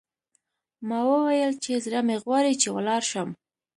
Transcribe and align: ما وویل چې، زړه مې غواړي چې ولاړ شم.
ما 0.87 0.99
وویل 1.11 1.51
چې، 1.63 1.81
زړه 1.85 1.99
مې 2.07 2.15
غواړي 2.23 2.53
چې 2.61 2.67
ولاړ 2.75 3.01
شم. 3.11 3.29